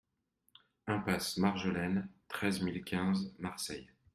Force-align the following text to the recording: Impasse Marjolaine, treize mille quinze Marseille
Impasse 0.87 1.37
Marjolaine, 1.37 2.09
treize 2.27 2.63
mille 2.63 2.83
quinze 2.83 3.35
Marseille 3.37 3.87